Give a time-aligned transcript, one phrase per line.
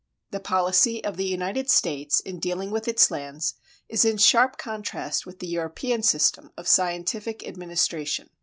[0.31, 3.53] The policy of the United States in dealing with its lands
[3.87, 8.31] is in sharp contrast with the European system of scientific administration.